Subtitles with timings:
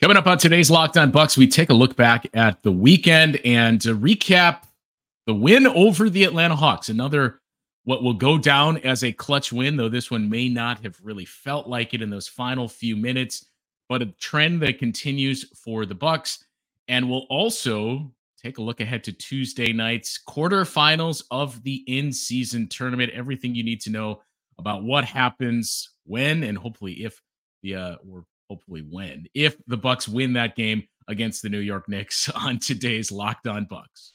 [0.00, 3.38] Coming up on today's Locked On Bucks, we take a look back at the weekend
[3.44, 4.62] and to recap
[5.26, 6.88] the win over the Atlanta Hawks.
[6.88, 7.42] Another
[7.84, 11.26] what will go down as a clutch win, though this one may not have really
[11.26, 13.44] felt like it in those final few minutes,
[13.90, 16.46] but a trend that continues for the Bucks.
[16.88, 18.10] And we'll also
[18.42, 23.12] take a look ahead to Tuesday night's quarterfinals of the in-season tournament.
[23.12, 24.22] Everything you need to know
[24.58, 27.20] about what happens when and hopefully if
[27.62, 31.88] the uh, we're hopefully win if the Bucks win that game against the New York
[31.88, 34.12] Knicks on today's Locked On Bucks.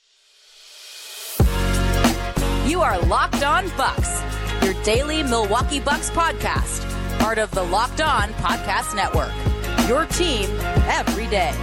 [2.68, 4.22] You are Locked On Bucks,
[4.62, 6.86] your daily Milwaukee Bucks podcast,
[7.18, 9.32] part of the Locked On Podcast Network.
[9.88, 10.50] Your team
[10.90, 11.56] every day.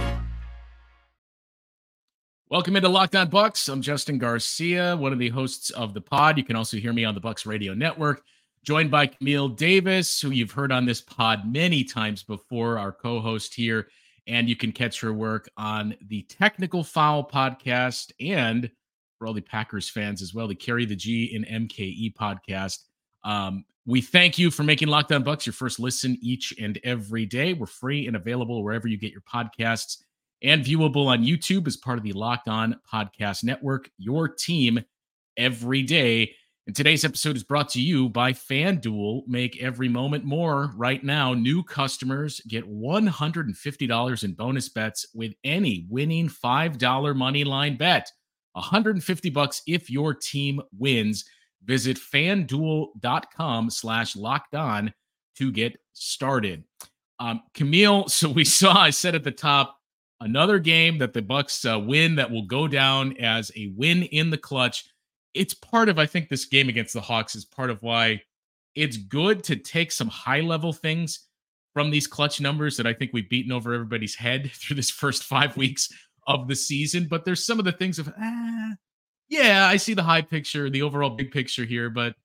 [2.49, 3.67] Welcome into Locked On Bucks.
[3.67, 6.39] I'm Justin Garcia, one of the hosts of the pod.
[6.39, 8.23] You can also hear me on the Bucks Radio Network
[8.63, 13.19] joined by Camille Davis, who you've heard on this pod many times before, our co
[13.19, 13.87] host here.
[14.25, 18.71] And you can catch her work on the Technical Foul podcast and
[19.19, 22.79] for all the Packers fans as well, the Carry the G in MKE podcast.
[23.23, 27.25] Um, we thank you for making Locked On Bucks your first listen each and every
[27.25, 27.53] day.
[27.53, 29.97] We're free and available wherever you get your podcasts
[30.41, 34.83] and viewable on YouTube as part of the Locked On Podcast Network, your team
[35.37, 36.35] every day.
[36.65, 39.27] And today's episode is brought to you by FanDuel.
[39.27, 40.71] Make every moment more.
[40.77, 47.75] Right now, new customers get $150 in bonus bets with any winning $5 money line
[47.75, 48.09] bet.
[48.53, 51.25] 150 bucks if your team wins.
[51.65, 54.93] Visit fanduel.com slash locked on
[55.35, 56.63] to get started.
[57.19, 59.77] Um, Camille, so we saw, I said at the top,
[60.21, 64.29] another game that the Bucks uh, win that will go down as a win in
[64.29, 64.85] the clutch
[65.33, 68.21] it's part of I think this game against the Hawks is part of why
[68.75, 71.27] it's good to take some high level things
[71.73, 75.23] from these clutch numbers that I think we've beaten over everybody's head through this first
[75.23, 75.91] five weeks
[76.27, 77.07] of the season.
[77.09, 78.71] But there's some of the things of ah,
[79.29, 82.15] yeah, I see the high picture, the overall big picture here, but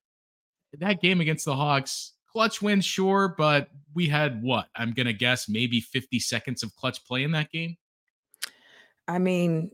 [0.75, 4.69] that game against the Hawks, clutch win, sure, but we had what?
[4.77, 7.77] I'm gonna guess maybe 50 seconds of clutch play in that game.
[9.07, 9.71] I mean,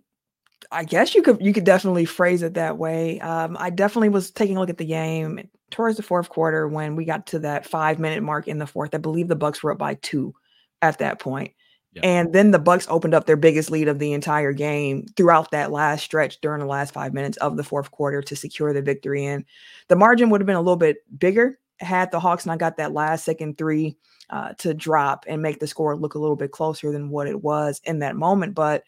[0.71, 3.21] I guess you could you could definitely phrase it that way.
[3.21, 6.97] Um, I definitely was taking a look at the game towards the fourth quarter when
[6.97, 8.95] we got to that five minute mark in the fourth.
[8.95, 10.35] I believe the Bucks were up by two
[10.83, 11.53] at that point.
[12.03, 15.71] And then the Bucks opened up their biggest lead of the entire game throughout that
[15.71, 19.25] last stretch during the last five minutes of the fourth quarter to secure the victory.
[19.25, 19.45] And
[19.87, 22.93] the margin would have been a little bit bigger had the Hawks not got that
[22.93, 23.97] last second three
[24.31, 27.43] uh, to drop and make the score look a little bit closer than what it
[27.43, 28.55] was in that moment.
[28.55, 28.85] But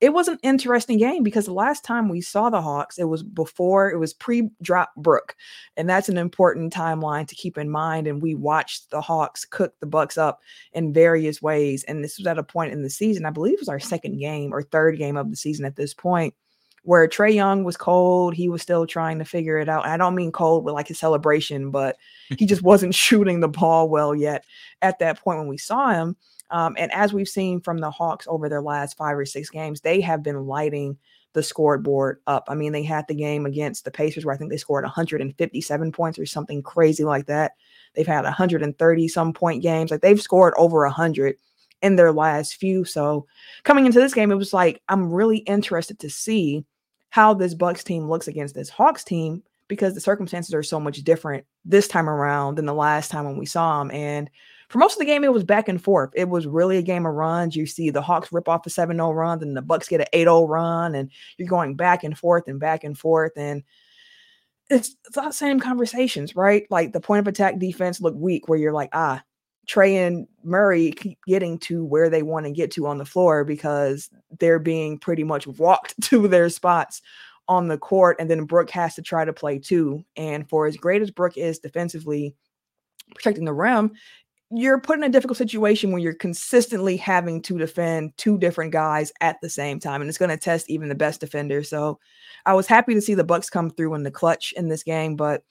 [0.00, 3.22] it was an interesting game because the last time we saw the Hawks, it was
[3.22, 5.36] before it was pre-drop Brook,
[5.76, 8.06] and that's an important timeline to keep in mind.
[8.06, 10.40] And we watched the Hawks cook the Bucks up
[10.72, 13.60] in various ways, and this was at a point in the season, I believe, it
[13.60, 16.34] was our second game or third game of the season at this point,
[16.82, 18.34] where Trae Young was cold.
[18.34, 19.86] He was still trying to figure it out.
[19.86, 21.96] I don't mean cold with like his celebration, but
[22.36, 24.44] he just wasn't shooting the ball well yet
[24.82, 26.16] at that point when we saw him.
[26.50, 29.80] Um, and as we've seen from the Hawks over their last five or six games,
[29.80, 30.98] they have been lighting
[31.32, 32.44] the scoreboard up.
[32.48, 35.92] I mean, they had the game against the Pacers where I think they scored 157
[35.92, 37.52] points or something crazy like that.
[37.94, 39.90] They've had 130 some point games.
[39.90, 41.36] Like they've scored over 100
[41.82, 42.84] in their last few.
[42.84, 43.26] So
[43.64, 46.64] coming into this game, it was like I'm really interested to see
[47.10, 50.98] how this Bucks team looks against this Hawks team because the circumstances are so much
[50.98, 53.90] different this time around than the last time when we saw them.
[53.90, 54.30] And
[54.68, 56.10] for most of the game, it was back and forth.
[56.14, 57.56] It was really a game of runs.
[57.56, 60.06] You see the Hawks rip off a 7 0 run, then the Bucks get an
[60.12, 63.32] 8 0 run, and you're going back and forth and back and forth.
[63.36, 63.62] And
[64.70, 66.66] it's, it's the same conversations, right?
[66.70, 69.22] Like the point of attack defense looked weak, where you're like, ah,
[69.66, 73.44] Trae and Murray keep getting to where they want to get to on the floor
[73.44, 77.02] because they're being pretty much walked to their spots
[77.48, 78.16] on the court.
[78.18, 80.04] And then Brook has to try to play too.
[80.16, 82.34] And for as great as Brook is defensively,
[83.14, 83.92] protecting the rim,
[84.56, 89.12] you're put in a difficult situation when you're consistently having to defend two different guys
[89.20, 91.98] at the same time and it's going to test even the best defender so
[92.46, 95.16] i was happy to see the bucks come through in the clutch in this game
[95.16, 95.42] but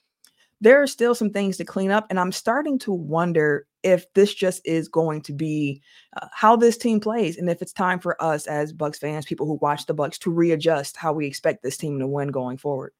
[0.60, 4.32] there are still some things to clean up and i'm starting to wonder if this
[4.32, 5.82] just is going to be
[6.16, 9.46] uh, how this team plays and if it's time for us as bucks fans people
[9.46, 12.92] who watch the bucks to readjust how we expect this team to win going forward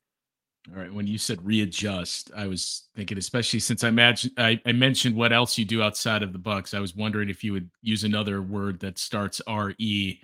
[0.72, 0.92] all right.
[0.92, 5.32] When you said readjust, I was thinking, especially since I imagine I, I, mentioned what
[5.32, 6.72] else you do outside of the Bucks.
[6.72, 10.20] I was wondering if you would use another word that starts R E.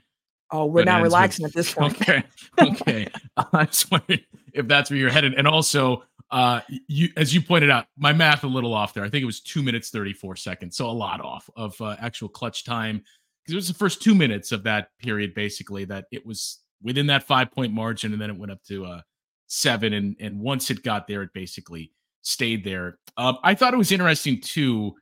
[0.51, 2.01] Oh, we're not relaxing with, at this point.
[2.01, 2.23] Okay.
[2.59, 3.09] Okay.
[3.37, 4.21] I was wondering
[4.55, 5.35] if that's where you're headed.
[5.35, 9.05] And also, uh, you as you pointed out, my math a little off there.
[9.05, 11.97] I think it was two minutes thirty four seconds, so a lot off of uh,
[12.01, 13.03] actual clutch time
[13.43, 17.07] because it was the first two minutes of that period, basically, that it was within
[17.09, 19.01] that five point margin, and then it went up to uh,
[19.51, 19.93] seven.
[19.93, 21.93] And and once it got there, it basically
[22.23, 22.99] stayed there.
[23.17, 24.95] Um, I thought it was interesting too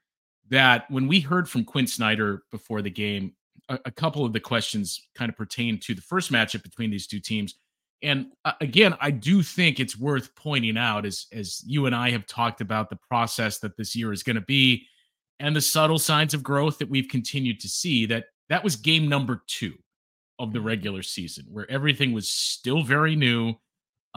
[0.50, 3.34] that when we heard from Quin Snyder before the game,
[3.68, 7.06] a, a couple of the questions kind of pertain to the first matchup between these
[7.06, 7.54] two teams.
[8.02, 12.10] And uh, again, I do think it's worth pointing out as as you and I
[12.10, 14.86] have talked about the process that this year is going to be
[15.40, 19.08] and the subtle signs of growth that we've continued to see that that was game
[19.08, 19.74] number 2
[20.38, 23.54] of the regular season where everything was still very new.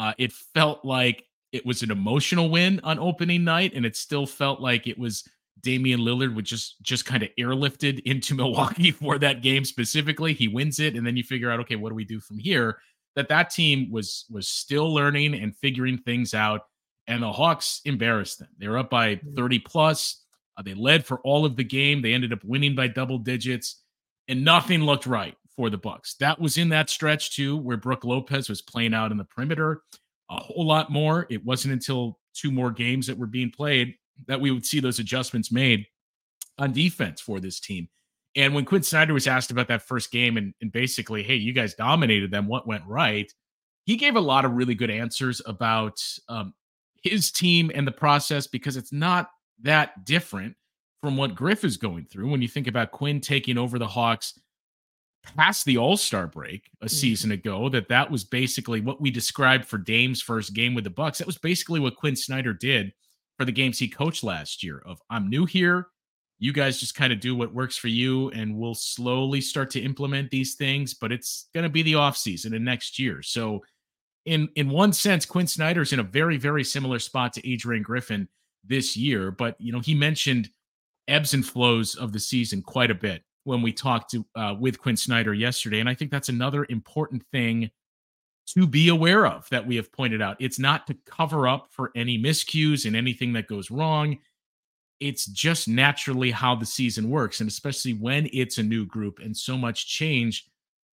[0.02, 4.26] Uh, it felt like it was an emotional win on opening night and it still
[4.26, 5.24] felt like it was
[5.62, 10.34] Damian Lillard would just just kind of airlifted into Milwaukee for that game specifically.
[10.34, 12.80] He wins it, and then you figure out, okay, what do we do from here?
[13.16, 16.62] That that team was was still learning and figuring things out,
[17.06, 18.50] and the Hawks embarrassed them.
[18.58, 19.36] They were up by mm.
[19.36, 20.24] 30 plus.
[20.58, 22.02] Uh, they led for all of the game.
[22.02, 23.84] They ended up winning by double digits,
[24.28, 26.16] and nothing looked right for the Bucks.
[26.16, 29.84] That was in that stretch too, where Brook Lopez was playing out in the perimeter
[30.28, 31.28] a whole lot more.
[31.30, 33.94] It wasn't until two more games that were being played
[34.26, 35.86] that we would see those adjustments made
[36.58, 37.88] on defense for this team.
[38.36, 41.54] And when Quin Snyder was asked about that first game and, and basically, hey, you
[41.54, 43.32] guys dominated them, what went right?
[43.86, 46.56] He gave a lot of really good answers about um,
[47.04, 49.30] his team and the process because it's not
[49.62, 50.56] that different
[51.04, 52.32] from what Griff is going through.
[52.32, 54.40] When you think about Quin taking over the Hawks
[55.24, 56.88] past the All Star break a mm-hmm.
[56.88, 60.90] season ago, that that was basically what we described for Dame's first game with the
[60.90, 61.18] Bucks.
[61.18, 62.94] That was basically what Quin Snyder did
[63.38, 65.88] for the games he coached last year of I'm new here.
[66.40, 69.80] You guys just kind of do what works for you, and we'll slowly start to
[69.80, 70.94] implement these things.
[70.94, 73.22] But it's going to be the off season and next year.
[73.22, 73.62] So,
[74.26, 78.28] in in one sense, Quin Snyder's in a very very similar spot to Adrian Griffin
[78.64, 79.32] this year.
[79.32, 80.50] But you know, he mentioned
[81.08, 84.80] ebbs and flows of the season quite a bit when we talked to uh, with
[84.80, 87.72] Quin Snyder yesterday, and I think that's another important thing
[88.48, 90.38] to be aware of that we have pointed out.
[90.40, 94.18] It's not to cover up for any miscues and anything that goes wrong.
[95.00, 97.40] It's just naturally how the season works.
[97.40, 100.46] And especially when it's a new group and so much change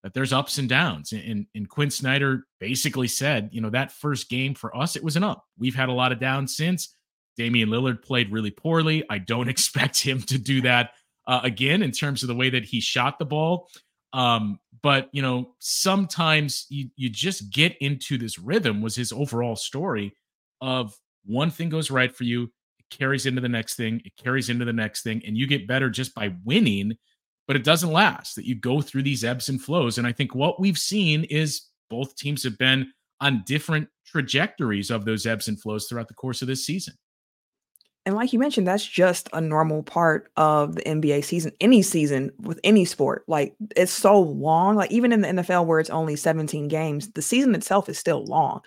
[0.03, 1.13] that there's ups and downs.
[1.13, 5.17] And, and Quin Snyder basically said, you know, that first game for us, it was
[5.17, 5.45] an up.
[5.59, 6.95] We've had a lot of downs since.
[7.37, 9.05] Damian Lillard played really poorly.
[9.11, 10.91] I don't expect him to do that
[11.27, 13.69] uh, again in terms of the way that he shot the ball.
[14.13, 18.81] Um, but you know, sometimes you you just get into this rhythm.
[18.81, 20.15] Was his overall story
[20.61, 22.45] of one thing goes right for you,
[22.79, 25.67] it carries into the next thing, it carries into the next thing, and you get
[25.67, 26.97] better just by winning.
[27.47, 28.35] But it doesn't last.
[28.37, 31.63] That you go through these ebbs and flows, and I think what we've seen is
[31.91, 36.43] both teams have been on different trajectories of those ebbs and flows throughout the course
[36.43, 36.95] of this season.
[38.07, 42.31] And like you mentioned, that's just a normal part of the NBA season, any season
[42.41, 43.25] with any sport.
[43.27, 44.77] Like it's so long.
[44.77, 48.25] Like even in the NFL where it's only 17 games, the season itself is still
[48.25, 48.61] long.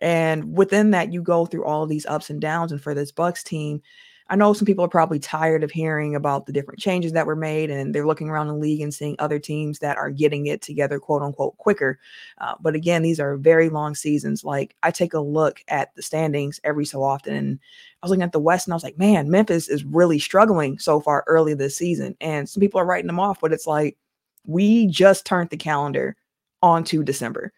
[0.00, 2.72] And within that, you go through all these ups and downs.
[2.72, 3.82] And for this Bucks team,
[4.28, 7.36] I know some people are probably tired of hearing about the different changes that were
[7.36, 10.62] made, and they're looking around the league and seeing other teams that are getting it
[10.62, 12.00] together, quote unquote, quicker.
[12.38, 14.42] Uh, but again, these are very long seasons.
[14.42, 17.58] Like I take a look at the standings every so often, and
[18.02, 20.78] I was looking at the West, and I was like, man, Memphis is really struggling
[20.80, 23.96] so far early this season, and some people are writing them off, but it's like
[24.44, 26.16] we just turned the calendar
[26.62, 27.52] onto December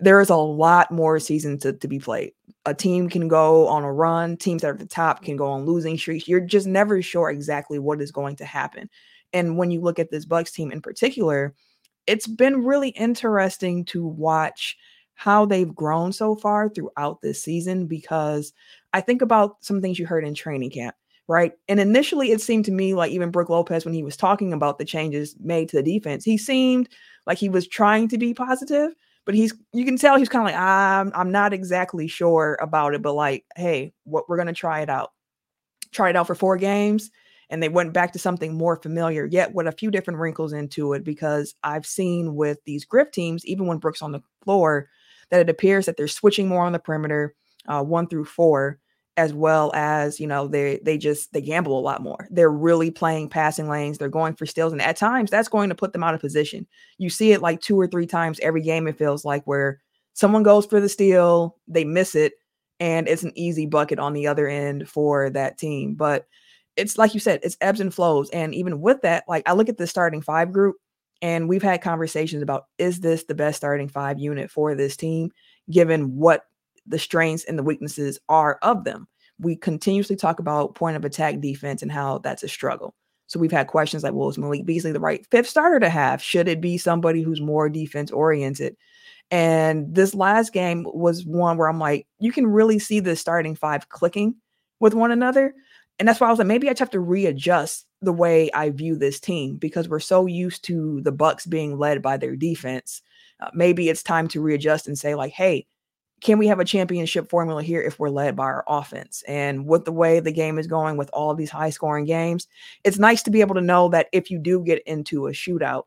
[0.00, 2.32] there is a lot more seasons to, to be played.
[2.66, 5.46] A team can go on a run, teams that are at the top can go
[5.46, 6.28] on losing streaks.
[6.28, 8.90] You're just never sure exactly what is going to happen.
[9.32, 11.54] And when you look at this Bucks team in particular,
[12.06, 14.76] it's been really interesting to watch
[15.14, 18.52] how they've grown so far throughout this season because
[18.92, 20.94] I think about some things you heard in training camp,
[21.28, 21.52] right?
[21.68, 24.78] And initially it seemed to me like even Brook Lopez, when he was talking about
[24.78, 26.88] the changes made to the defense, he seemed
[27.26, 30.52] like he was trying to be positive but he's you can tell he's kind of
[30.52, 34.80] like I'm I'm not exactly sure about it, but like, hey, what we're gonna try
[34.80, 35.12] it out.
[35.92, 37.10] Try it out for four games,
[37.50, 40.92] and they went back to something more familiar, yet with a few different wrinkles into
[40.92, 41.04] it.
[41.04, 44.88] Because I've seen with these Griff teams, even when Brook's on the floor,
[45.30, 47.34] that it appears that they're switching more on the perimeter,
[47.66, 48.78] uh, one through four,
[49.16, 52.28] as well as you know they they just they gamble a lot more.
[52.30, 53.98] They're really playing passing lanes.
[53.98, 56.66] They're going for steals and at times that's going to put them out of position.
[56.98, 59.80] You see it like two or three times every game it feels like where
[60.14, 62.34] someone goes for the steal they miss it
[62.78, 65.94] and it's an easy bucket on the other end for that team.
[65.94, 66.26] But
[66.76, 69.68] it's like you said it's ebbs and flows and even with that like i look
[69.68, 70.76] at the starting five group
[71.22, 75.30] and we've had conversations about is this the best starting five unit for this team
[75.70, 76.44] given what
[76.90, 79.08] the strengths and the weaknesses are of them.
[79.38, 82.94] We continuously talk about point of attack defense and how that's a struggle.
[83.26, 86.22] So we've had questions like, well, is Malik Beasley the right fifth starter to have?
[86.22, 88.76] Should it be somebody who's more defense oriented?
[89.30, 93.54] And this last game was one where I'm like, you can really see the starting
[93.54, 94.34] five clicking
[94.80, 95.54] with one another.
[96.00, 98.70] And that's why I was like, maybe I just have to readjust the way I
[98.70, 103.02] view this team because we're so used to the Bucks being led by their defense.
[103.38, 105.66] Uh, maybe it's time to readjust and say, like, hey,
[106.20, 109.22] can we have a championship formula here if we're led by our offense?
[109.26, 112.46] And with the way the game is going with all these high scoring games,
[112.84, 115.84] it's nice to be able to know that if you do get into a shootout,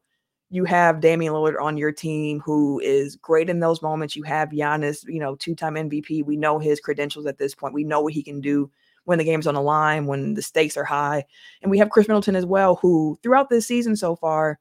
[0.50, 4.16] you have Damian Lillard on your team who is great in those moments.
[4.16, 6.26] You have Giannis, you know, two time MVP.
[6.26, 7.74] We know his credentials at this point.
[7.74, 8.70] We know what he can do
[9.06, 11.26] when the game's on the line, when the stakes are high.
[11.62, 14.60] And we have Khris Middleton as well, who throughout this season so far,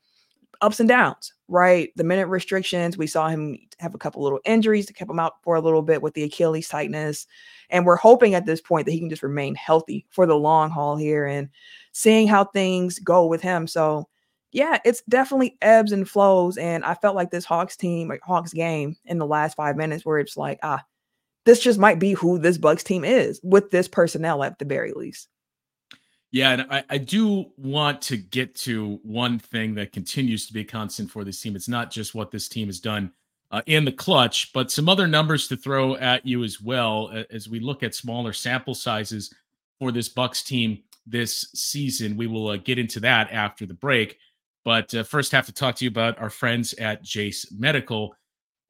[0.60, 1.90] ups and downs, right?
[1.96, 5.34] The minute restrictions, we saw him have a couple little injuries that kept him out
[5.42, 7.26] for a little bit with the Achilles tightness.
[7.68, 10.70] And we're hoping at this point that he can just remain healthy for the long
[10.70, 11.50] haul here and
[11.92, 13.66] seeing how things go with him.
[13.66, 14.08] So,
[14.50, 16.56] yeah, it's definitely ebbs and flows.
[16.56, 20.18] And I felt like this Hawks team, Hawks game in the last five minutes, where
[20.18, 20.82] it's like, ah,
[21.44, 24.92] this just might be who this Bucks team is with this personnel at the very
[24.92, 25.28] least.
[26.32, 30.62] Yeah, and I, I do want to get to one thing that continues to be
[30.62, 31.54] a constant for this team.
[31.54, 33.12] It's not just what this team has done
[33.50, 37.50] uh, in the clutch, but some other numbers to throw at you as well as
[37.50, 39.32] we look at smaller sample sizes
[39.78, 42.16] for this Bucks team this season.
[42.16, 44.16] We will uh, get into that after the break,
[44.64, 48.14] but uh, first have to talk to you about our friends at Jase Medical.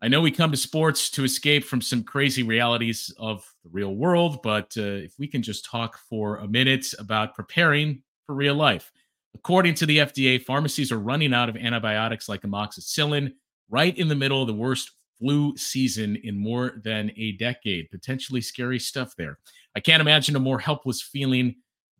[0.04, 3.94] I know we come to sports to escape from some crazy realities of the real
[3.94, 8.56] world, but uh, if we can just talk for a minute about preparing for real
[8.56, 8.90] life.
[9.36, 13.32] According to the FDA, pharmacies are running out of antibiotics like amoxicillin
[13.70, 14.90] right in the middle of the worst
[15.20, 17.88] flu season in more than a decade.
[17.92, 19.38] Potentially scary stuff there.
[19.76, 21.54] I can't imagine a more helpless feeling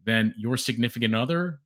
[0.04, 1.60] than your significant other,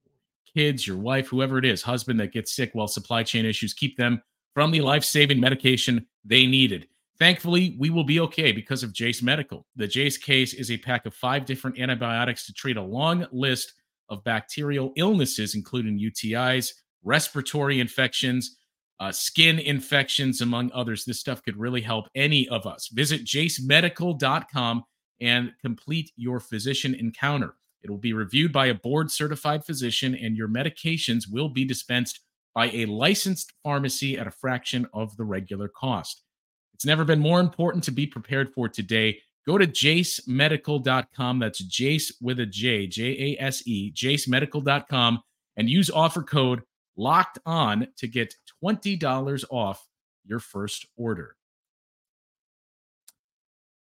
[0.54, 3.96] kids, your wife, whoever it is, husband that gets sick while supply chain issues keep
[3.96, 4.20] them
[4.56, 6.88] from the life saving medication they needed.
[7.18, 9.66] Thankfully, we will be okay because of Jase Medical.
[9.76, 13.74] The Jase case is a pack of five different antibiotics to treat a long list
[14.08, 16.72] of bacterial illnesses, including UTIs,
[17.04, 18.56] respiratory infections,
[18.98, 21.04] uh, skin infections, among others.
[21.04, 22.88] This stuff could really help any of us.
[22.88, 24.84] Visit jasemedical.com
[25.20, 27.56] and complete your physician encounter.
[27.82, 32.20] It will be reviewed by a board certified physician, and your medications will be dispensed
[32.56, 36.22] by a licensed pharmacy at a fraction of the regular cost.
[36.72, 39.20] It's never been more important to be prepared for today.
[39.46, 41.38] Go to jasemedical.com.
[41.38, 45.20] That's Jase with a J, J A S E, jasemedical.com,
[45.58, 46.62] and use offer code
[46.96, 48.34] locked on to get
[48.64, 49.86] $20 off
[50.24, 51.36] your first order.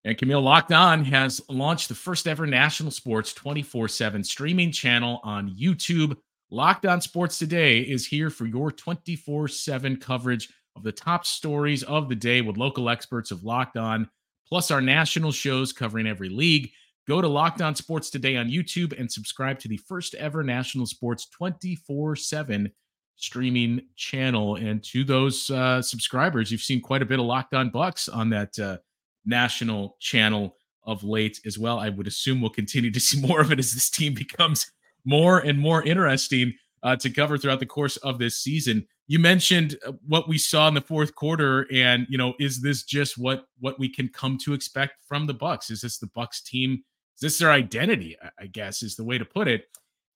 [0.05, 5.19] And Camille Locked On has launched the first ever national sports 24 7 streaming channel
[5.23, 6.15] on YouTube.
[6.53, 11.81] Locked On Sports Today is here for your 24 7 coverage of the top stories
[11.81, 14.07] of the day with local experts of Locked On,
[14.47, 16.69] plus our national shows covering every league.
[17.07, 20.85] Go to Locked On Sports Today on YouTube and subscribe to the first ever national
[20.85, 22.71] sports 24 7
[23.15, 24.57] streaming channel.
[24.57, 28.29] And to those uh, subscribers, you've seen quite a bit of Locked On Bucks on
[28.29, 28.77] that uh,
[29.25, 31.79] national channel of late as well.
[31.79, 34.71] I would assume we'll continue to see more of it as this team becomes
[35.05, 38.85] more and more interesting uh, to cover throughout the course of this season.
[39.07, 42.83] You mentioned uh, what we saw in the fourth quarter, and you know, is this
[42.83, 45.71] just what what we can come to expect from the Bucks?
[45.71, 46.83] Is this the Bucks team?
[47.15, 48.17] Is this their identity?
[48.39, 49.65] I guess is the way to put it.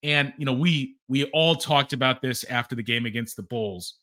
[0.02, 3.94] And you know, we we all talked about this after the game against the Bulls,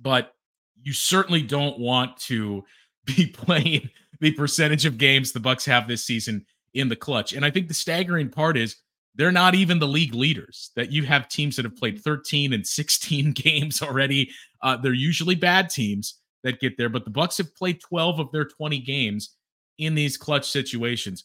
[0.00, 0.34] but
[0.82, 2.64] you certainly don't want to
[3.04, 3.88] be playing
[4.20, 7.32] the percentage of games the Bucks have this season in the clutch.
[7.32, 8.76] And I think the staggering part is
[9.18, 10.70] they're not even the league leaders.
[10.76, 14.30] That you have teams that have played 13 and 16 games already.
[14.62, 18.32] Uh, they're usually bad teams that get there, but the Bucks have played 12 of
[18.32, 19.30] their 20 games
[19.76, 21.24] in these clutch situations.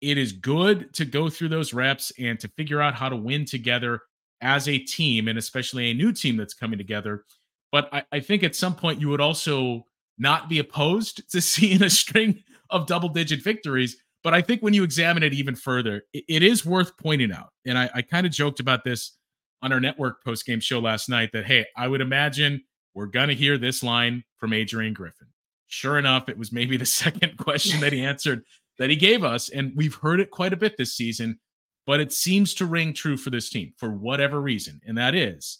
[0.00, 3.44] It is good to go through those reps and to figure out how to win
[3.44, 4.00] together
[4.40, 7.24] as a team, and especially a new team that's coming together.
[7.70, 9.86] But I, I think at some point you would also
[10.18, 14.74] not be opposed to seeing a string of double digit victories but I think when
[14.74, 17.50] you examine it even further, it, it is worth pointing out.
[17.66, 19.16] And I, I kind of joked about this
[19.62, 22.62] on our network post game show last night that, hey, I would imagine
[22.94, 25.28] we're going to hear this line from Adrian Griffin.
[25.66, 28.44] Sure enough, it was maybe the second question that he answered
[28.78, 29.48] that he gave us.
[29.48, 31.38] And we've heard it quite a bit this season,
[31.86, 34.80] but it seems to ring true for this team for whatever reason.
[34.86, 35.58] And that is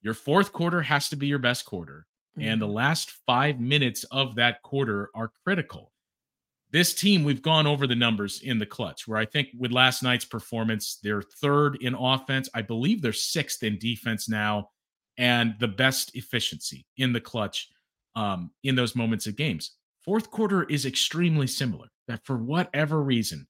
[0.00, 2.06] your fourth quarter has to be your best quarter.
[2.36, 2.48] Mm-hmm.
[2.48, 2.74] And the mm-hmm.
[2.74, 5.91] last five minutes of that quarter are critical
[6.72, 10.02] this team, we've gone over the numbers in the clutch, where I think with last
[10.02, 12.48] night's performance, they're third in offense.
[12.54, 14.70] I believe they're sixth in defense now,
[15.18, 17.68] and the best efficiency in the clutch
[18.16, 19.72] um, in those moments of games.
[20.02, 21.88] Fourth quarter is extremely similar.
[22.08, 23.46] That for whatever reason,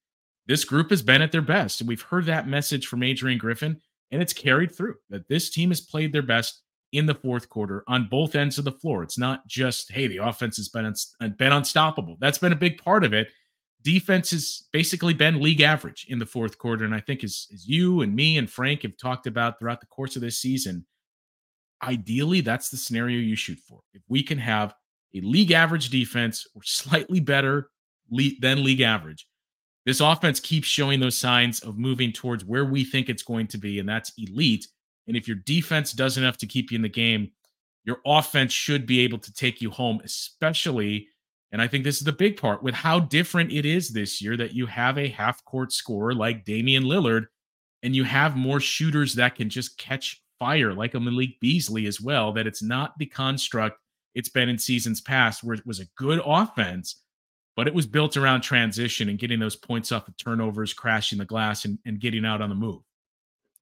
[0.47, 1.81] this group has been at their best.
[1.81, 5.71] And we've heard that message from Adrian Griffin, and it's carried through that this team
[5.71, 6.61] has played their best
[6.93, 9.03] in the fourth quarter on both ends of the floor.
[9.03, 12.17] It's not just, hey, the offense has been, uh, been unstoppable.
[12.21, 13.29] That's been a big part of it.
[13.83, 16.85] Defense has basically been league average in the fourth quarter.
[16.85, 19.87] And I think as, as you and me and Frank have talked about throughout the
[19.87, 20.87] course of this season,
[21.83, 23.81] ideally, that's the scenario you shoot for.
[23.93, 24.75] If we can have
[25.15, 27.71] a league average defense or slightly better
[28.41, 29.27] than league average,
[29.85, 33.59] this offense keeps showing those signs of moving towards where we think it's going to
[33.59, 34.69] be, and that's elite.
[35.07, 37.31] And if your defense does enough to keep you in the game,
[37.85, 41.09] your offense should be able to take you home, especially.
[41.51, 44.37] And I think this is the big part with how different it is this year
[44.37, 47.27] that you have a half court scorer like Damian Lillard,
[47.83, 52.01] and you have more shooters that can just catch fire, like a Malik Beasley as
[52.01, 52.33] well.
[52.33, 53.79] That it's not the construct
[54.15, 57.03] it's been in seasons past, where it was a good offense,
[57.57, 61.25] but it was built around transition and getting those points off of turnovers, crashing the
[61.25, 62.83] glass, and, and getting out on the move.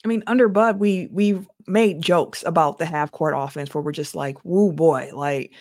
[0.05, 3.93] I mean, under Bud, we we've made jokes about the half court offense where we're
[3.93, 5.53] just like, "Woo, boy!" Like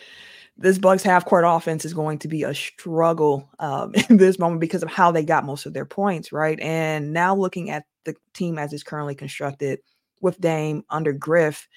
[0.57, 4.61] this Bucks half court offense is going to be a struggle um, in this moment
[4.61, 6.59] because of how they got most of their points, right?
[6.59, 9.79] And now looking at the team as it's currently constructed
[10.21, 11.67] with Dame under Griff,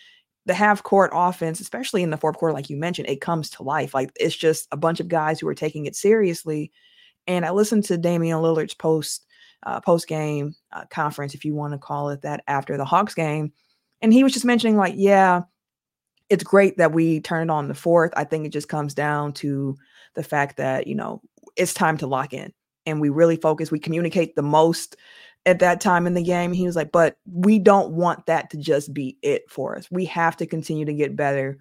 [0.47, 3.63] the half court offense, especially in the fourth quarter, like you mentioned, it comes to
[3.63, 3.95] life.
[3.95, 6.73] Like it's just a bunch of guys who are taking it seriously.
[7.29, 9.27] And I listened to Damian Lillard's post
[9.65, 13.15] uh, post game uh, conference, if you want to call it that, after the Hawks
[13.15, 13.53] game.
[14.01, 15.43] And he was just mentioning, like, yeah,
[16.29, 18.13] it's great that we turn it on the fourth.
[18.17, 19.77] I think it just comes down to
[20.15, 21.21] the fact that, you know,
[21.57, 22.53] it's time to lock in
[22.87, 24.97] and we really focus, we communicate the most
[25.45, 26.53] at that time in the game.
[26.53, 29.91] He was like, but we don't want that to just be it for us.
[29.91, 31.59] We have to continue to get better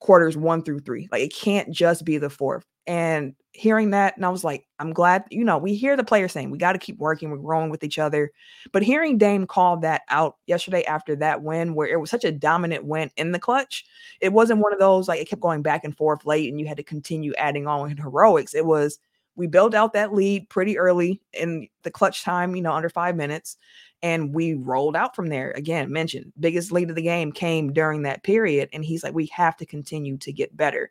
[0.00, 1.08] quarters one through three.
[1.10, 2.64] Like it can't just be the fourth.
[2.86, 6.32] And hearing that, and I was like, I'm glad, you know, we hear the players
[6.32, 8.32] saying we got to keep working, we're growing with each other.
[8.72, 12.32] But hearing Dame call that out yesterday after that win, where it was such a
[12.32, 13.84] dominant win in the clutch,
[14.20, 16.66] it wasn't one of those like it kept going back and forth late and you
[16.66, 18.54] had to continue adding on in heroics.
[18.54, 18.98] It was
[19.36, 23.16] we built out that lead pretty early in the clutch time, you know, under five
[23.16, 23.56] minutes.
[24.02, 25.52] And we rolled out from there.
[25.52, 28.68] Again, mentioned biggest lead of the game came during that period.
[28.72, 30.90] And he's like, we have to continue to get better.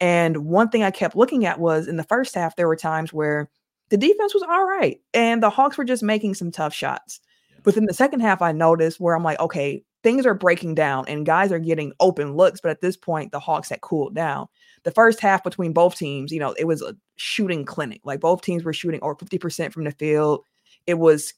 [0.00, 3.12] And one thing I kept looking at was in the first half, there were times
[3.12, 3.48] where
[3.88, 5.00] the defense was all right.
[5.14, 7.20] And the Hawks were just making some tough shots.
[7.64, 11.26] Within the second half, I noticed where I'm like, okay, things are breaking down and
[11.26, 12.60] guys are getting open looks.
[12.60, 14.46] But at this point, the Hawks had cooled down.
[14.84, 18.02] The first half between both teams, you know, it was a shooting clinic.
[18.04, 20.44] Like both teams were shooting over 50% from the field.
[20.86, 21.34] It was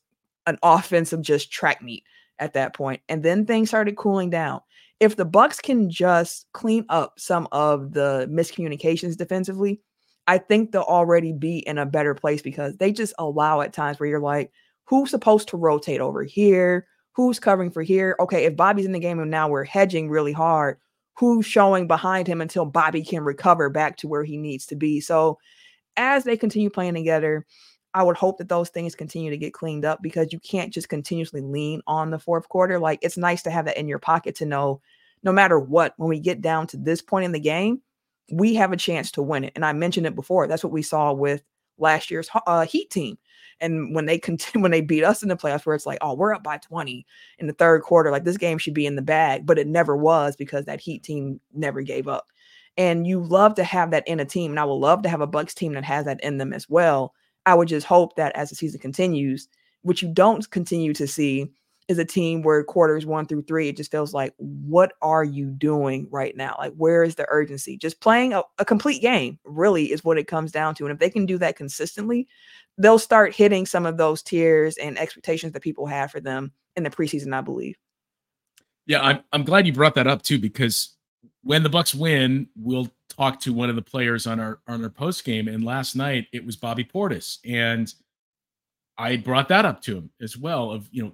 [0.47, 2.05] an offensive just track meet
[2.39, 2.77] at that.
[3.09, 4.61] And then things started cooling down.
[5.01, 9.81] If the Bucks can just clean up some of the miscommunications defensively,
[10.27, 13.99] I think they'll already be in a better place because they just allow at times
[13.99, 14.51] where you're like,
[14.85, 16.87] who's supposed to rotate over here?
[17.19, 18.15] who's covering for here?
[18.21, 20.79] Okay, if Bobby's in the game and now we're hedging really hard,
[21.17, 25.01] who's showing behind him until Bobby can recover back to where he needs to be?
[25.01, 25.37] So
[25.97, 27.45] as they continue playing together,
[27.99, 30.89] I would hope that those things continue to get cleaned up because you can't just
[30.89, 32.79] continuously lean on the fourth quarter.
[32.79, 34.81] Like it's nice to have that in your pocket to know
[35.25, 37.83] no matter what, when we get down to this point in the game,
[38.31, 39.53] we have a chance to win it.
[39.57, 40.47] And I mentioned it before.
[40.47, 41.43] That's what we saw with
[41.77, 43.19] last year's uh, Heat team.
[43.61, 46.15] And when they continue, when they beat us in the playoffs, where it's like, oh,
[46.15, 47.05] we're up by 20
[47.41, 49.97] in the third quarter, like this game should be in the bag, but it never
[49.97, 52.29] was because that Heat team never gave up.
[52.77, 55.21] And you love to have that in a team, and I would love to have
[55.21, 57.13] a Bucks team that has that in them as well.
[57.49, 59.49] I would just hope that as the season continues,
[59.81, 61.51] what you don't continue to see,
[61.89, 65.47] is a team where quarters one through three, it just feels like, what are you
[65.47, 66.55] doing right now?
[66.59, 67.79] Like, where is the urgency?
[67.79, 70.85] Just playing a, a, complete game really is what it comes down to.
[70.85, 72.29] And if they can do that consistently,
[72.77, 76.83] they'll start hitting some of those tiers and expectations that people have for them in
[76.83, 77.77] the preseason, I believe.
[78.85, 80.91] Yeah, I'm, I'm glad you brought that up too, because
[81.49, 84.91] when the Bucks win, we'll talk to one of the players on our on our
[84.91, 85.49] post game.
[85.49, 87.39] And last night it was Bobby Portis.
[87.43, 87.91] And
[88.99, 91.13] I brought that up to him as well of, you know,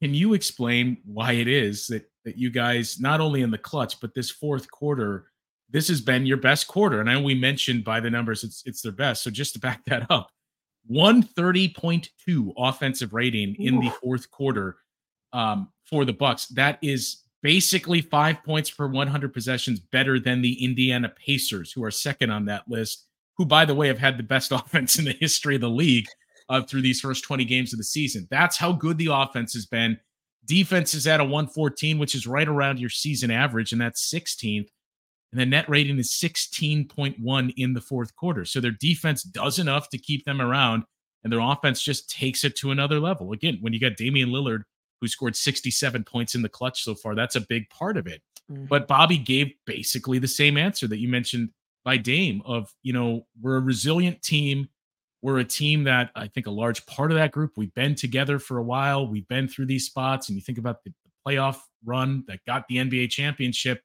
[0.00, 4.00] can you explain why it is that that you guys not only in the clutch
[4.00, 5.26] but this fourth quarter
[5.68, 8.62] this has been your best quarter and I know we mentioned by the numbers it's
[8.64, 10.30] it's their best so just to back that up
[10.90, 14.78] 130.2 offensive rating in the fourth quarter
[15.34, 20.64] um, for the Bucks that is basically 5 points per 100 possessions better than the
[20.64, 23.06] Indiana Pacers who are second on that list
[23.38, 26.06] who, by the way, have had the best offense in the history of the league
[26.48, 28.26] uh, through these first 20 games of the season.
[28.30, 29.98] That's how good the offense has been.
[30.44, 34.68] Defense is at a 114, which is right around your season average, and that's 16th.
[35.30, 38.46] And the net rating is 16.1 in the fourth quarter.
[38.46, 40.84] So their defense does enough to keep them around,
[41.22, 43.32] and their offense just takes it to another level.
[43.32, 44.62] Again, when you got Damian Lillard,
[45.00, 48.22] who scored 67 points in the clutch so far, that's a big part of it.
[48.50, 48.66] Mm-hmm.
[48.66, 51.50] But Bobby gave basically the same answer that you mentioned
[51.84, 54.68] by Dame of, you know, we're a resilient team.
[55.22, 58.38] We're a team that I think a large part of that group, we've been together
[58.38, 59.06] for a while.
[59.08, 60.28] We've been through these spots.
[60.28, 60.92] And you think about the
[61.26, 63.82] playoff run that got the NBA championship.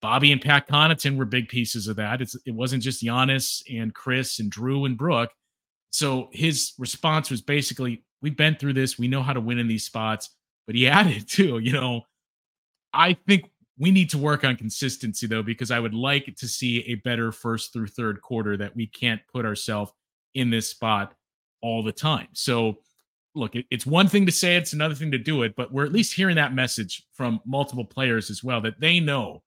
[0.00, 2.20] Bobby and Pat Connaughton were big pieces of that.
[2.20, 5.30] It's, it wasn't just Giannis and Khris and Jrue and Brook.
[5.90, 8.98] So his response was basically, we've been through this.
[8.98, 10.30] We know how to win in these spots.
[10.66, 12.02] But he added too, you know,
[12.92, 16.84] I think we need to work on consistency though, because I would like to see
[16.86, 19.92] a better first through third quarter that we can't put ourselves
[20.34, 21.14] in this spot
[21.62, 22.28] all the time.
[22.32, 22.78] So,
[23.34, 25.86] look, it's one thing to say it, it's another thing to do it, but we're
[25.86, 29.42] at least hearing that message from multiple players as well that they know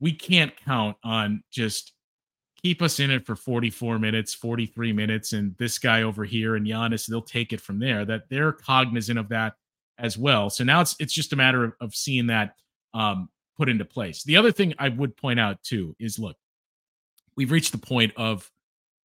[0.00, 1.92] we can't count on just
[2.62, 6.66] keep us in it for 44 minutes, 43 minutes, and this guy over here and
[6.66, 8.04] Giannis, they'll take it from there.
[8.04, 9.54] That they're cognizant of that
[9.98, 10.50] as well.
[10.50, 12.56] So now it's it's just a matter of, of seeing that
[12.92, 14.22] um, put into place.
[14.24, 16.36] The other thing I would point out too is look,
[17.36, 18.50] we've reached the point of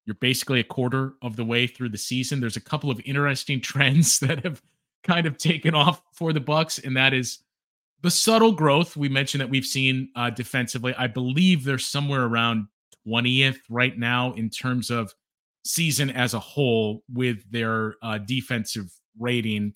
[0.06, 2.40] you're basically a quarter of the way through the season.
[2.40, 4.62] There's a couple of interesting trends that have
[5.02, 7.40] kind of taken off for the Bucks, and that is
[8.02, 10.94] the subtle growth we mentioned that we've seen uh, defensively.
[10.96, 12.66] I believe they're somewhere around
[13.06, 15.14] 20th right now in terms of
[15.64, 19.74] season as a whole with their uh, defensive rating.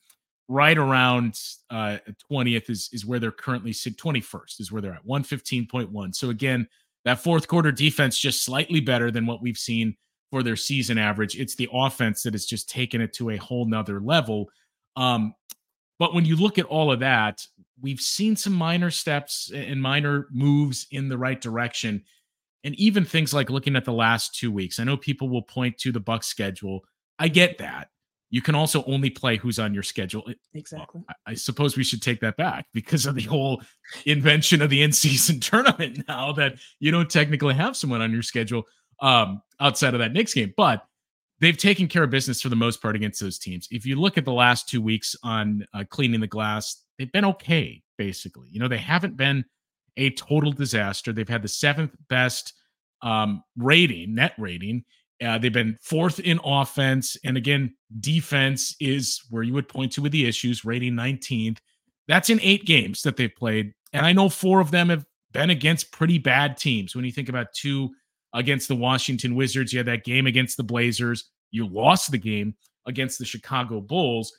[0.49, 1.99] Right around uh,
[2.31, 3.73] 20th is is where they're currently.
[3.73, 6.15] 21st is where they're at 115.1.
[6.15, 6.69] So again,
[7.05, 9.97] that fourth quarter defense just slightly better than what we've seen
[10.31, 11.39] for their season average.
[11.39, 14.51] It's the offense that has just taken it to a whole nother level.
[14.97, 15.35] Um,
[15.99, 17.47] but when you look at all of that,
[17.81, 22.03] we've seen some minor steps and minor moves in the right direction.
[22.65, 24.81] And even things like looking at the last two weeks.
[24.81, 26.81] I know people will point to the Buck schedule.
[27.19, 27.89] I get that.
[28.35, 30.29] You can also only play who's on your schedule.
[30.55, 31.03] Exactly.
[31.07, 33.63] Well, I suppose we should take that back because of the whole
[34.07, 38.65] invention of the in-season tournament now that you don't technically have someone on your schedule
[39.01, 40.53] um, outside of that Knicks game.
[40.57, 40.85] But
[41.39, 43.69] they've taken care of business for the most part against those teams.
[43.71, 47.25] If you look at the last two weeks on uh, cleaning the glass, they've been
[47.27, 48.49] okay, basically.
[48.51, 49.45] You know, they haven't been
[49.97, 51.13] a total disaster.
[51.13, 52.53] They've had the seventh best
[53.01, 54.85] um, rating, net rating.
[55.23, 57.17] Uh, they've been fourth in offense.
[57.25, 61.59] And again, defense is where you would point to with the issues, rating 19th.
[62.09, 63.73] That's in eight games that they've played.
[63.93, 66.95] And I know four of them have been against pretty bad teams.
[66.95, 67.91] When you think about two
[68.35, 69.73] against the Washington Wizards.
[69.73, 71.31] You had that game against the Blazers.
[71.51, 74.33] You lost the game against the Chicago Bulls.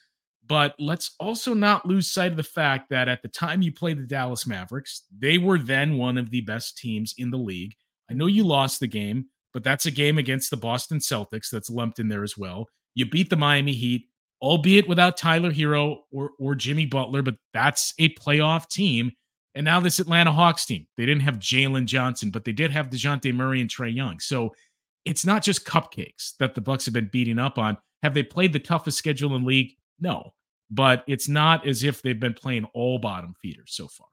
[0.48, 3.98] But let's also not lose sight of the fact that at the time you played
[3.98, 7.74] the Dallas Mavericks, they were then one of the best teams in the league.
[8.12, 11.70] I know you lost the game, but that's a game against the Boston Celtics that's
[11.70, 12.68] lumped in there as well.
[12.94, 14.10] You beat the Miami Heat,
[14.42, 19.14] albeit without Tyler Herro or, or Jimmy Butler, but that's a playoff team.
[19.56, 22.90] And now this Atlanta Hawks team, they didn't have Jalen Johnson, but they did have
[22.90, 24.20] Dejounte Murray and Trae Young.
[24.20, 24.54] So
[25.06, 27.78] it's not just cupcakes that the Bucks have been beating up on.
[28.04, 29.72] Have they played the toughest schedule in league?
[30.02, 30.34] No.
[30.70, 34.08] But it's not as if they've been playing all bottom feeders so far.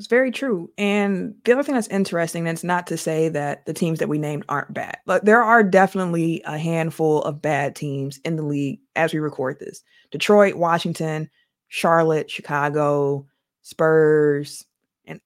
[0.00, 0.72] It's very true.
[0.78, 4.16] And the other thing that's interesting, that's not to say that the teams that we
[4.16, 8.80] named aren't bad, but there are definitely a handful of bad teams in the league
[8.96, 11.28] as we record this Detroit, Washington,
[11.68, 13.26] Charlotte, Chicago,
[13.60, 14.64] Spurs,
[15.04, 15.20] and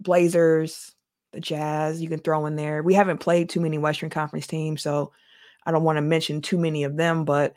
[0.00, 0.94] Blazers,
[1.34, 2.82] the Jazz you can throw in there.
[2.82, 5.12] We haven't played too many Western Conference teams, so
[5.66, 7.52] I don't want to mention too many of them, but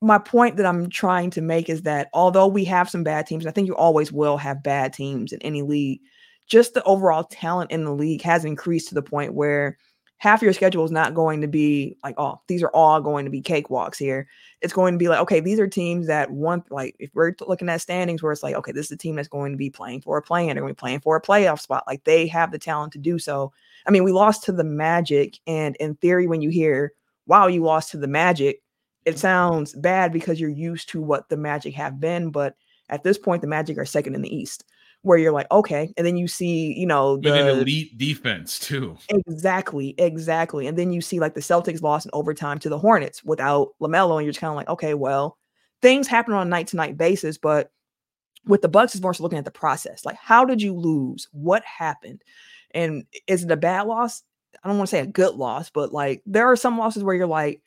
[0.00, 3.46] my point that I'm trying to make is that although we have some bad teams,
[3.46, 6.00] I think you always will have bad teams in any league.
[6.46, 9.76] Just the overall talent in the league has increased to the point where
[10.20, 13.30] half your schedule is not going to be like, oh, these are all going to
[13.30, 14.28] be cakewalks here.
[14.60, 17.70] It's going to be like, okay, these are teams that want, like, if we're looking
[17.70, 20.02] at standings where it's like, okay, this is a team that's going to be playing
[20.02, 21.84] for a play and they're going to be playing for a playoff spot.
[21.86, 23.52] Like, they have the talent to do so.
[23.86, 25.38] I mean, we lost to the Magic.
[25.46, 26.92] And in theory, when you hear,
[27.26, 28.60] wow, you lost to the Magic,
[29.04, 32.30] it sounds bad because you're used to what the Magic have been.
[32.30, 32.54] But
[32.88, 34.64] at this point, the Magic are second in the East
[35.02, 38.58] where you're like, okay, and then you see, you know, the With an elite defense
[38.58, 38.98] too.
[39.08, 40.66] Exactly, exactly.
[40.66, 44.16] And then you see like the Celtics lost in overtime to the Hornets without LaMelo,
[44.16, 45.38] and you're just kind of like, okay, well,
[45.80, 47.72] things happen on a night to night basis, but
[48.46, 50.04] with the Bucks, is more so looking at the process.
[50.04, 51.28] Like, how did you lose?
[51.32, 52.22] What happened?
[52.72, 54.22] And is it a bad loss?
[54.62, 57.14] I don't want to say a good loss, but like there are some losses where
[57.14, 57.62] you're like,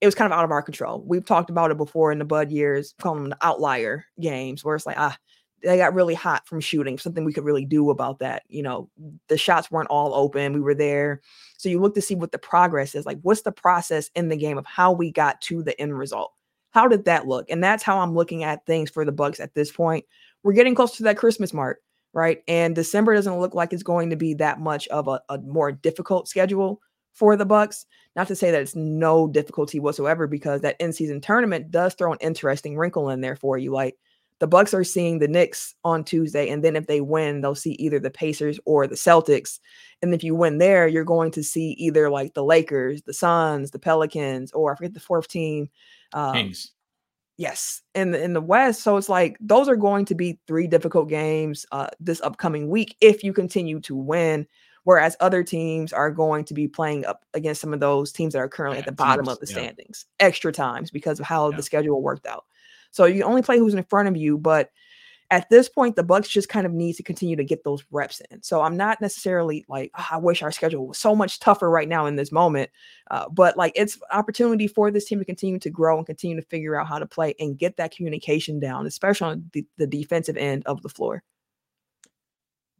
[0.00, 1.02] it was kind of out of our control.
[1.06, 4.76] We've talked about it before in the Bud years, calling them the outlier games, where
[4.76, 5.16] it's like, ah,
[5.62, 8.44] they got really hot from shooting, something we could really do about that.
[8.48, 8.88] You know,
[9.28, 10.52] the shots weren't all open.
[10.52, 11.20] We were there.
[11.56, 13.06] So you look to see what the progress is.
[13.06, 16.32] Like, what's the process in the game of how we got to the end result?
[16.70, 17.50] How did that look?
[17.50, 20.04] And that's how I'm looking at things for the Bucks at this point.
[20.44, 21.80] We're getting close to that Christmas mark,
[22.12, 22.42] right?
[22.46, 25.72] And December doesn't look like it's going to be that much of a, a more
[25.72, 26.80] difficult schedule
[27.18, 27.84] for the Bucks.
[28.16, 32.18] Not to say that it's no difficulty whatsoever, because that in-season tournament does throw an
[32.20, 33.72] interesting wrinkle in there for you.
[33.72, 33.96] Like
[34.38, 37.72] the Bucks are seeing the Knicks on Tuesday, and then if they win, they'll see
[37.72, 39.58] either the Pacers or the Celtics.
[40.00, 43.72] And if you win there, you're going to see either like the Lakers, the Suns,
[43.72, 45.68] the Pelicans, or I forget the fourth team.
[46.12, 46.72] Um, Kings.
[47.36, 48.82] Yes, in the in the West.
[48.82, 52.96] So it's like those are going to be three difficult games uh, this upcoming week
[53.00, 54.46] if you continue to win.
[54.84, 58.40] Whereas other teams are going to be playing up against some of those teams that
[58.40, 59.58] are currently yeah, at the bottom teams, of the yeah.
[59.58, 61.56] standings extra times because of how yeah.
[61.56, 62.44] the schedule worked out.
[62.90, 64.70] So you only play who's in front of you, but
[65.30, 68.22] at this point, the Bucks just kind of need to continue to get those reps
[68.30, 68.42] in.
[68.42, 71.88] So I'm not necessarily like, oh, I wish our schedule was so much tougher right
[71.88, 72.70] now in this moment.
[73.10, 76.46] Uh, but like it's opportunity for this team to continue to grow and continue to
[76.46, 80.38] figure out how to play and get that communication down, especially on the, the defensive
[80.38, 81.22] end of the floor.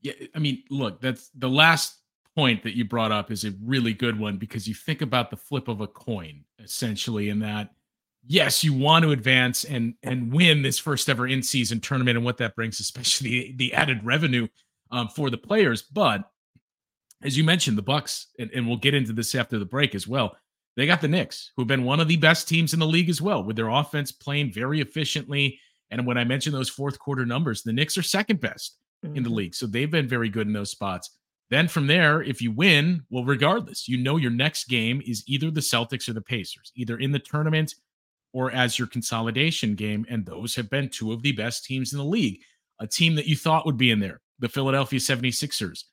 [0.02, 1.96] Yeah, I mean, look, that's the last
[2.34, 5.36] point that you brought up is a really good one because you think about the
[5.36, 7.70] flip of a coin essentially in that
[8.28, 12.24] yes, you want to advance and and win this first ever in season tournament and
[12.24, 14.46] what that brings, especially the, added revenue
[14.92, 15.82] um, for the players.
[15.82, 16.30] But
[17.22, 20.06] as you mentioned, the Bucks, and, and we'll get into this after the break as
[20.06, 20.36] well.
[20.76, 23.20] They got the Knicks, who've been one of the best teams in the league as
[23.20, 25.58] well, with their offense playing very efficiently.
[25.90, 29.16] And when I mentioned those fourth quarter numbers, the Knicks are second best mm-hmm.
[29.16, 29.36] in the mm-hmm.
[29.36, 29.54] league.
[29.54, 31.10] So they've been very good in those spots.
[31.50, 35.50] Then from there, if you win, well, regardless, you know your next game is either
[35.50, 37.74] the Celtics or the Pacers, either in the tournament
[38.34, 40.04] or as your consolidation game.
[40.10, 42.40] And those have been two of the best teams in the league.
[42.80, 45.84] A team that you thought would be in there, the Philadelphia 76ers.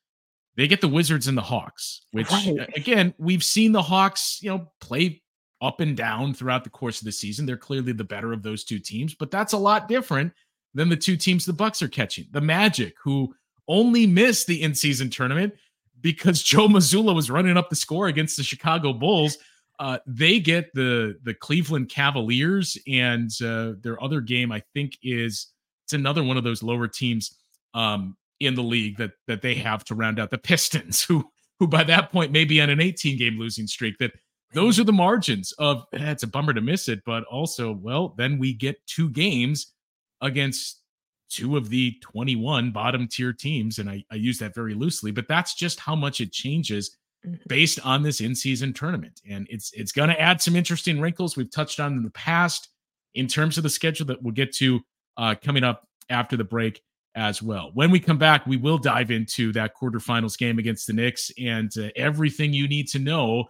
[0.58, 2.70] They get the Wizards and the Hawks, which right.
[2.76, 5.22] again, we've seen the Hawks, you know, play
[5.62, 7.46] up and down throughout the course of the season.
[7.46, 10.32] They're clearly the better of those two teams, but that's a lot different
[10.76, 12.28] than the two teams the Bucks are catching.
[12.32, 13.34] The Magic, who
[13.68, 15.54] only missed the in-season tournament
[16.02, 19.40] because Joe Mazzulla was running up the score against the Chicago Bulls
[19.80, 25.48] uh, they get the the Cleveland Cavaliers, and uh, their other game I think is
[25.86, 27.36] it's another one of those lower teams
[27.74, 31.68] um, in the league that that they have to round out the Pistons, who who
[31.68, 33.98] by that point may be on an 18 game losing streak.
[33.98, 34.14] That
[34.54, 35.84] those are the margins of.
[35.94, 39.74] Eh, it's a bummer to miss it, but also well, then we get two games
[40.26, 40.82] against
[41.30, 45.28] two of the 21 bottom tier teams, and I, I use that very loosely, but
[45.28, 47.36] that's just how much it changes Mm-hmm.
[47.48, 49.22] based on this in-season tournament.
[49.28, 52.70] And it's it's going to add some interesting wrinkles we've touched on in the past
[53.16, 54.80] in terms of the schedule that we'll get to
[55.18, 56.82] uh, coming up after the break
[57.16, 57.72] as well.
[57.74, 61.72] When we come back, we will dive into that quarterfinals game against the Knicks and
[61.80, 63.46] uh, everything you need to know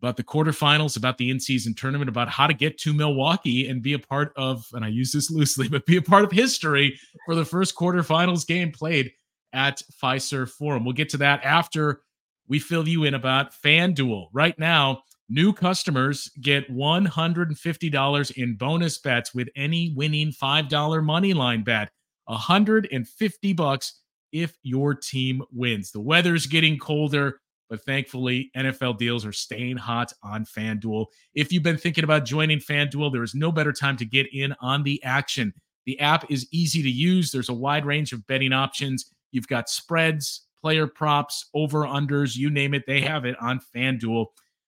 [0.00, 3.92] about the quarterfinals, about the in-season tournament, about how to get to Milwaukee and be
[3.92, 7.34] a part of, and I use this loosely, but be a part of history for
[7.34, 9.12] the first quarterfinals game played
[9.52, 10.84] at Fiserv Forum.
[10.84, 12.02] We'll get to that after
[12.48, 14.28] we fill you in about FanDuel.
[14.32, 21.62] Right now, new customers get $150 in bonus bets with any winning $5 money line
[21.62, 21.90] bet.
[22.26, 24.00] 150 bucks
[24.32, 25.90] if your team wins.
[25.90, 27.39] The weather's getting colder,
[27.70, 31.06] but thankfully, NFL deals are staying hot on FanDuel.
[31.34, 34.54] If you've been thinking about joining FanDuel, there is no better time to get in
[34.60, 35.54] on the action.
[35.86, 39.10] The app is easy to use, there's a wide range of betting options.
[39.30, 44.26] You've got spreads, player props, over unders, you name it, they have it on FanDuel.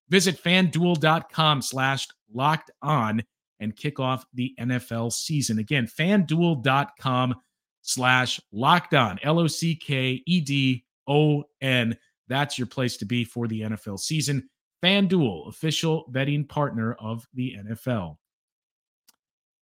[0.08, 3.24] Visit fanduel.com slash locked on
[3.58, 5.58] and kick off the NFL season.
[5.58, 7.34] Again, fanduel.com
[7.80, 11.96] slash locked on, L O C K E D O N.
[12.32, 14.48] That's your place to be for the NFL season.
[14.82, 18.16] FanDuel, official betting partner of the NFL.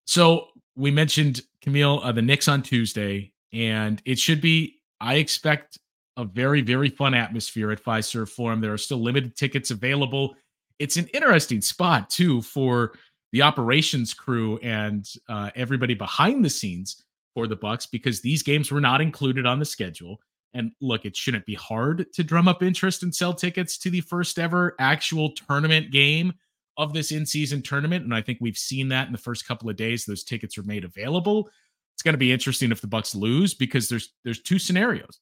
[0.07, 5.79] So we mentioned Camille, uh, the Knicks on Tuesday, and it should be, I expect
[6.17, 8.63] a very, very fun atmosphere at Fiserv Forum.
[8.63, 10.35] There are still limited tickets available.
[10.79, 12.95] It's an interesting spot, too, for
[13.33, 18.71] the operations crew and uh, everybody behind the scenes for the Bucks because these games
[18.71, 20.19] were not included on the schedule.
[20.55, 24.01] And look, it shouldn't be hard to drum up interest and sell tickets to the
[24.01, 26.33] first ever actual tournament game
[26.77, 28.05] of this in-season tournament.
[28.05, 30.05] And I think we've seen that in the first couple of days.
[30.05, 31.51] Those tickets are made available.
[31.93, 35.21] It's going to be interesting if the Bucks lose because there's there's two scenarios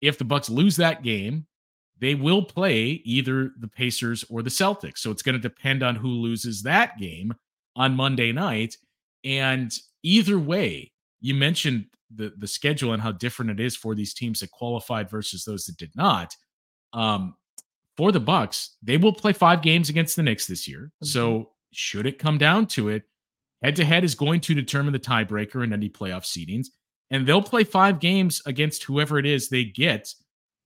[0.00, 1.46] if the Bucks lose that game,
[1.98, 4.98] they will play either the Pacers or the Celtics.
[4.98, 7.34] So it's going to depend on who loses that game
[7.74, 8.76] on Monday night.
[9.24, 10.92] And either way,
[11.26, 15.10] you mentioned the the schedule and how different it is for these teams that qualified
[15.10, 16.34] versus those that did not.
[16.92, 17.34] Um,
[17.96, 20.92] for the Bucks, they will play five games against the Knicks this year.
[21.02, 21.06] Mm-hmm.
[21.06, 23.02] So should it come down to it,
[23.62, 26.68] head to head is going to determine the tiebreaker in any playoff seedings,
[27.10, 30.14] and they'll play five games against whoever it is they get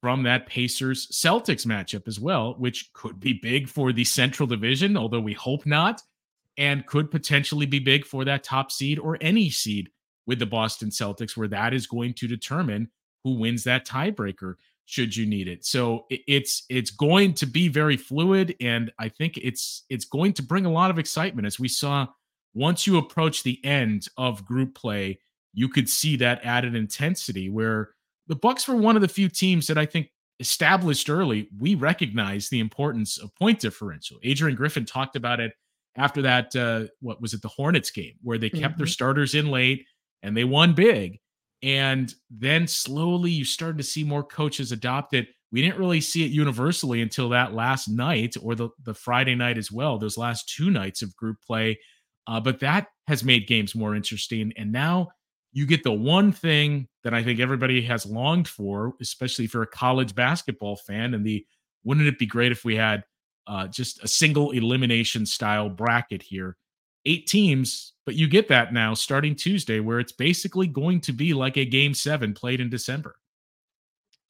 [0.02, 4.96] from that Pacers Celtics matchup as well, which could be big for the Central Division,
[4.96, 6.02] although we hope not,
[6.58, 9.90] and could potentially be big for that top seed or any seed
[10.30, 12.88] with the Boston Celtics, where that is going to determine
[13.24, 14.54] who wins that tiebreaker
[14.86, 15.64] should you need it.
[15.64, 20.44] So it's it's going to be very fluid, and I think it's it's going to
[20.44, 22.06] bring a lot of excitement as we saw
[22.54, 25.18] once you approach the end of group play.
[25.52, 27.90] You could see that added intensity where
[28.28, 31.48] the Bucks were one of the few teams that I think established early.
[31.58, 34.18] We recognize the importance of point differential.
[34.22, 35.54] Adrian Griffin talked about it
[35.96, 36.54] after that.
[36.54, 37.42] Uh, what was it?
[37.42, 38.78] The Hornets game where they kept mm-hmm.
[38.78, 39.86] their starters in late
[40.22, 41.18] and they won big.
[41.62, 45.28] And then slowly you started to see more coaches adopt it.
[45.52, 49.58] We didn't really see it universally until that last night or the, the Friday night
[49.58, 51.78] as well, those last two nights of group play.
[52.26, 54.52] Uh, but that has made games more interesting.
[54.56, 55.08] And now
[55.52, 59.66] you get the one thing that I think everybody has longed for, especially for a
[59.66, 61.14] college basketball fan.
[61.14, 61.44] And the
[61.82, 63.02] wouldn't it be great if we had
[63.46, 66.56] uh, just a single elimination style bracket here
[67.06, 71.34] eight teams, but you get that now starting Tuesday, where it's basically going to be
[71.34, 73.16] like a game seven played in December.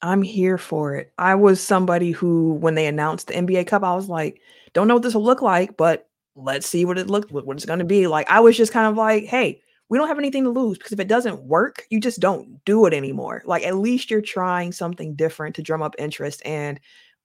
[0.03, 1.13] I'm here for it.
[1.19, 4.41] I was somebody who, when they announced the NBA Cup, I was like,
[4.73, 7.67] don't know what this will look like, but let's see what it looks what it's
[7.67, 8.07] going to be.
[8.07, 10.93] Like I was just kind of like, hey, we don't have anything to lose because
[10.93, 13.43] if it doesn't work, you just don't do it anymore.
[13.45, 16.41] Like at least you're trying something different to drum up interest.
[16.45, 16.81] And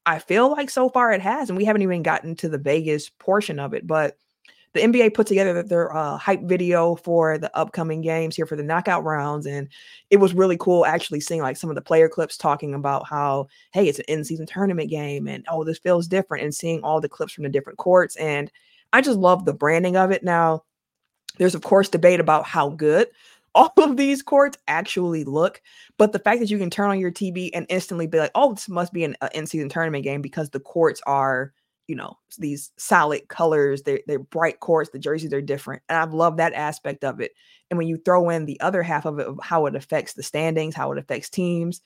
[0.06, 3.10] I feel like so far it has, and we haven't even gotten to the Vegas
[3.10, 4.18] portion of it, but
[4.76, 8.64] the NBA put together their uh, hype video for the upcoming games here for the
[8.64, 9.70] knockout rounds, and
[10.10, 13.48] it was really cool actually seeing like some of the player clips talking about how
[13.72, 17.08] hey, it's an in-season tournament game, and oh, this feels different, and seeing all the
[17.08, 18.52] clips from the different courts, and
[18.92, 20.26] I just love the branding of it.
[20.26, 20.66] Now,
[21.38, 23.08] there's of course debate about how good
[23.56, 25.62] all of these courts actually look.
[25.98, 28.54] But the fact that you can turn on your TV and instantly be like, oh,
[28.54, 31.54] this must be an uh, in season tournament game because the courts are
[31.88, 36.14] you know these solid colors they're, they're bright courts the jerseys are different and i've
[36.14, 37.32] loved that aspect of it
[37.70, 40.24] and when you throw in the other half of it of how it affects the
[40.24, 41.82] standings how it affects teams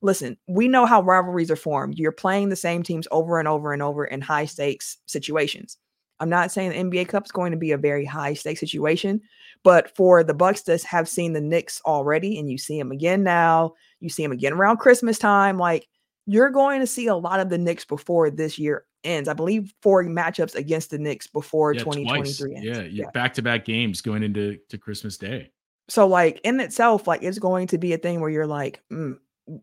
[0.00, 3.72] listen we know how rivalries are formed you're playing the same teams over and over
[3.72, 5.76] and over in high stakes situations.
[6.20, 9.20] I'm not saying the nba cup is going to be a very high stakes situation
[9.64, 13.22] but for the bucks to have seen the knicks already and you see them again
[13.22, 15.88] now you see them again around christmas time like
[16.26, 19.28] you're going to see a lot of the Knicks before this year ends.
[19.28, 22.66] I believe four matchups against the Knicks before yeah, 2023 ends.
[22.66, 25.50] Yeah, yeah, back-to-back games going into to Christmas Day.
[25.88, 29.16] So like in itself, like it's going to be a thing where you're like, mm,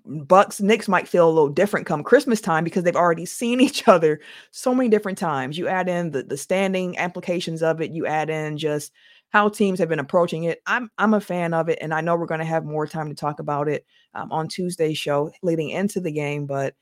[0.05, 3.87] Bucks Knicks might feel a little different come Christmas time because they've already seen each
[3.87, 4.19] other
[4.51, 5.57] so many different times.
[5.57, 7.91] You add in the the standing applications of it.
[7.91, 8.91] You add in just
[9.29, 10.61] how teams have been approaching it.
[10.65, 13.09] I'm I'm a fan of it, and I know we're going to have more time
[13.09, 16.45] to talk about it um, on Tuesday's show leading into the game.
[16.45, 16.75] But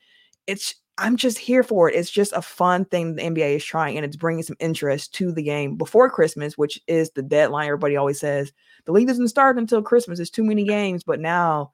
[0.46, 1.94] it's I'm just here for it.
[1.94, 5.32] It's just a fun thing the NBA is trying, and it's bringing some interest to
[5.32, 7.66] the game before Christmas, which is the deadline.
[7.66, 8.52] Everybody always says
[8.84, 10.18] the league doesn't start until Christmas.
[10.18, 11.72] It's too many games, but now,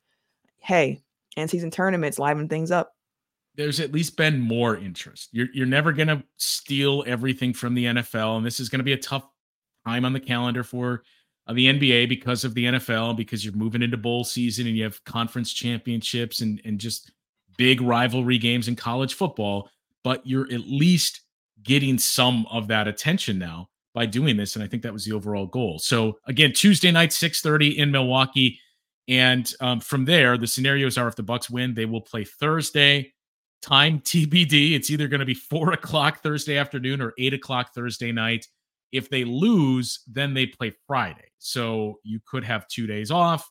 [0.59, 1.03] hey,
[1.37, 2.95] and season tournaments liven things up
[3.57, 5.29] there's at least been more interest.
[5.33, 8.99] You're you're never gonna steal everything from the NFL, and this is gonna be a
[8.99, 9.29] tough
[9.87, 11.03] time on the calendar for
[11.47, 14.85] uh, the NBA because of the NFL, because you're moving into bowl season and you
[14.85, 17.13] have conference championships and, and just
[17.57, 19.71] big rivalry games in college football.
[20.03, 21.23] But you're at least
[21.63, 24.55] getting some of that attention now by doing this.
[24.55, 25.79] And I think that was the overall goal.
[25.79, 28.61] So again, Tuesday night, 6:30 in Milwaukee.
[29.07, 33.13] And um, from there, the scenarios are if the Bucks win, they will play Thursday.
[33.63, 34.73] Time TBD.
[34.73, 38.47] It's either going to be four o'clock Thursday afternoon or eight o'clock Thursday night.
[38.93, 41.33] If they lose, then they play Friday.
[41.39, 43.49] So you could have two days off,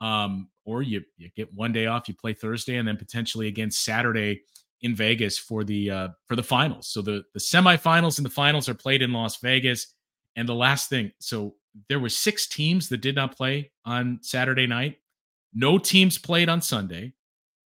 [0.00, 2.08] um, or you, you get one day off.
[2.08, 4.42] You play Thursday, and then potentially again Saturday
[4.82, 6.88] in Vegas for the uh, for the finals.
[6.88, 9.94] So the the semifinals and the finals are played in Las Vegas.
[10.36, 11.54] And the last thing, so
[11.88, 14.98] there were six teams that did not play on Saturday night.
[15.54, 17.14] No teams played on Sunday,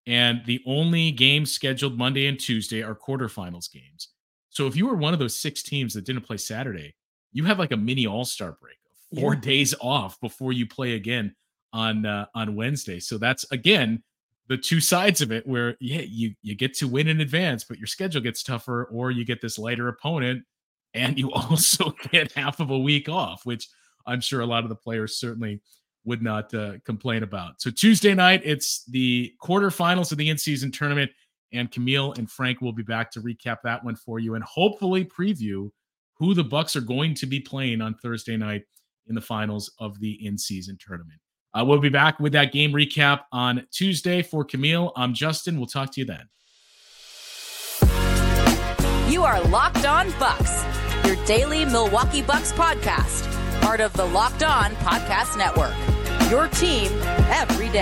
[0.07, 4.11] and the only games scheduled Monday and Tuesday are quarterfinals games.
[4.51, 6.95] So if you were one of those six teams that didn't play Saturday,
[7.33, 8.77] you have like a mini All Star break,
[9.21, 9.41] four yeah.
[9.41, 11.35] days off before you play again
[11.73, 13.01] on uh, on Wednesday.
[13.01, 14.03] So that's again
[14.49, 17.79] the two sides of it where yeah, you you get to win in advance, but
[17.79, 20.45] your schedule gets tougher, or you get this lighter opponent
[20.95, 23.69] and you also get half of a week off, which
[24.07, 25.61] I'm sure a lot of the players certainly
[26.05, 27.61] would not uh, complain about.
[27.61, 31.11] So Tuesday night, it's the quarterfinals of the in-season tournament,
[31.53, 35.05] and Camille and Frank will be back to recap that one for you and hopefully
[35.05, 35.71] preview
[36.15, 38.63] who the Bucks are going to be playing on Thursday night
[39.09, 41.20] in the finals of the in-season tournament.
[41.53, 44.93] Uh, we'll be back with that game recap on Tuesday for Camille.
[44.97, 45.57] I'm Justin.
[45.57, 46.29] We'll talk to you then.
[49.11, 50.65] You are Locked On Bucks,
[51.05, 53.31] your daily Milwaukee Bucks podcast,
[53.61, 55.75] part of the Locked On Podcast Network.
[56.31, 56.93] Your team
[57.29, 57.79] every day.